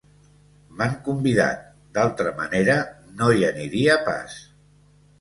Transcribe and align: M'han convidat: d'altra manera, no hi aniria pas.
M'han 0.79 0.95
convidat: 1.07 1.69
d'altra 1.99 2.33
manera, 2.41 2.81
no 3.23 3.31
hi 3.39 3.49
aniria 3.55 4.03
pas. 4.13 4.45